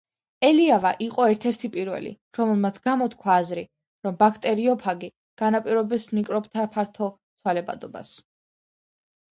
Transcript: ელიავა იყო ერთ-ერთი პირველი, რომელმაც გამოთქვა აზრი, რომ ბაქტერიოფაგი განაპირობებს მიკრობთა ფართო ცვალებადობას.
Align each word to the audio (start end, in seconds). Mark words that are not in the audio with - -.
ელიავა 0.47 0.91
იყო 1.07 1.25
ერთ-ერთი 1.33 1.69
პირველი, 1.75 2.13
რომელმაც 2.39 2.79
გამოთქვა 2.89 3.35
აზრი, 3.43 3.65
რომ 4.09 4.19
ბაქტერიოფაგი 4.25 5.11
განაპირობებს 5.43 6.11
მიკრობთა 6.19 6.69
ფართო 6.79 7.13
ცვალებადობას. 7.13 8.17